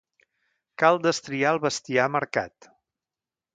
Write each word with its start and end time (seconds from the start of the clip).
Cal 0.83 0.97
destriar 1.03 1.53
el 1.57 1.61
bestiar 1.67 2.09
marcat. 2.17 2.73